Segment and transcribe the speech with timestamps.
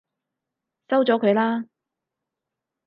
[0.89, 1.65] 收咗佢啦！